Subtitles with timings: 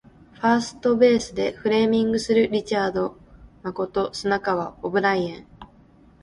[0.33, 3.19] ファーストベースでフレーミングするリチャード
[3.61, 5.47] 誠砂川オブライエン